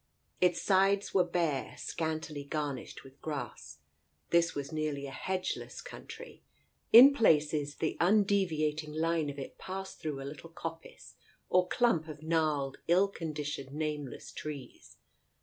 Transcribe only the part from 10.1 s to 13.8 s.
a little coppice or clump of gnarled, ill conditioned,